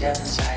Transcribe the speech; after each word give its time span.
Yeah. 0.00 0.49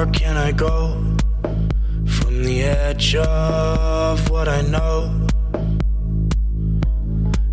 far 0.00 0.12
can 0.12 0.36
I 0.36 0.52
go 0.52 0.94
from 2.06 2.42
the 2.44 2.62
edge 2.62 3.16
of 3.16 4.30
what 4.30 4.48
I 4.48 4.62
know? 4.62 5.26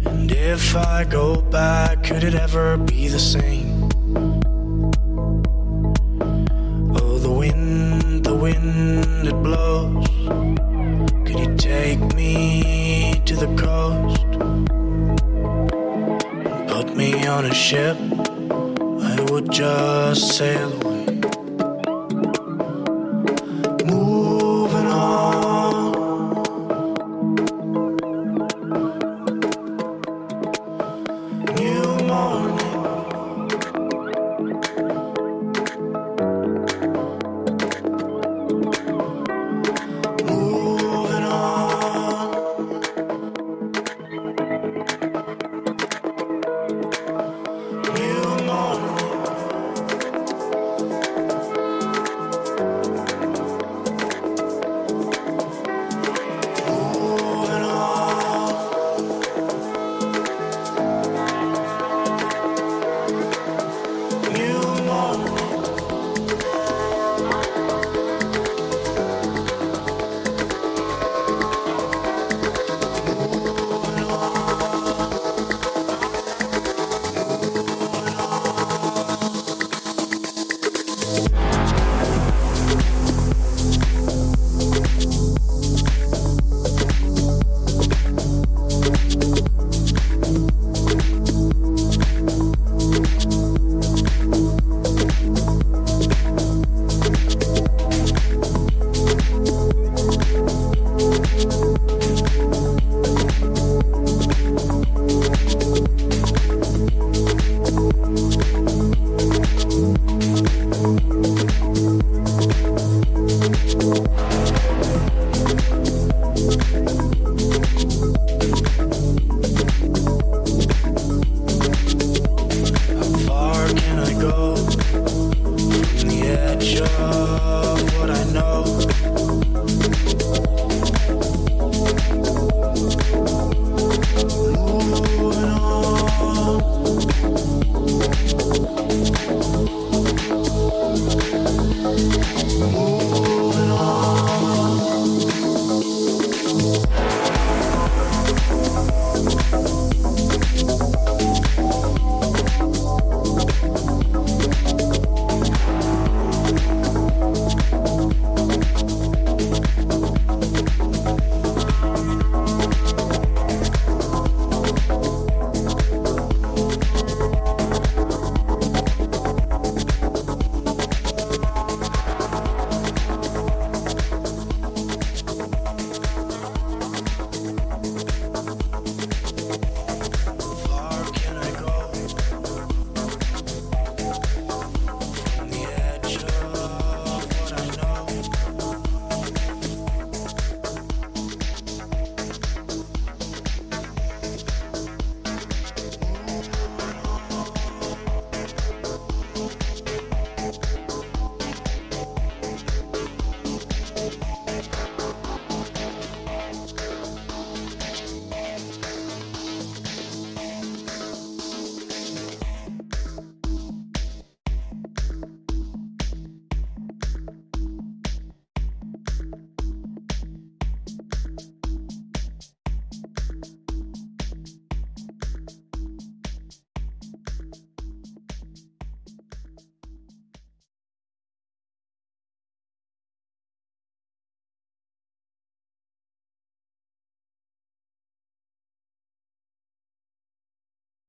And 0.06 0.32
if 0.32 0.76
I 0.76 1.04
go 1.04 1.42
back, 1.42 2.04
could 2.04 2.24
it 2.24 2.36
ever 2.36 2.78
be 2.78 3.10
the 3.10 3.20
same? 3.20 3.90
Oh, 7.00 7.18
the 7.20 7.32
wind, 7.32 8.24
the 8.24 8.36
wind, 8.36 9.28
it 9.28 9.40
blows. 9.48 10.08
Could 11.26 11.40
you 11.40 11.56
take 11.58 12.02
me 12.16 13.22
to 13.26 13.36
the 13.36 13.52
coast? 13.66 14.30
Put 16.74 16.96
me 16.96 17.28
on 17.28 17.44
a 17.46 17.54
ship, 17.54 17.98
I 19.12 19.16
would 19.30 19.52
just 19.52 20.38
sail 20.38 20.72
away. 20.72 20.87